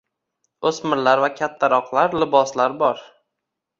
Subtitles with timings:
[0.69, 3.05] O‘smirlar va kattaroqlar liboslar bor.